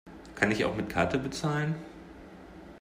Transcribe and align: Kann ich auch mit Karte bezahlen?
Kann 0.33 0.49
ich 0.49 0.65
auch 0.65 0.75
mit 0.75 0.89
Karte 0.89 1.19
bezahlen? 1.19 1.75